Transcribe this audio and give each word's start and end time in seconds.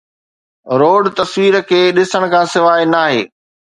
road 0.79 1.03
تصوير 1.17 1.53
کي 1.69 1.81
ڏسڻ 1.97 2.23
کان 2.33 2.45
سواء 2.55 2.79
ناهي 2.95 3.21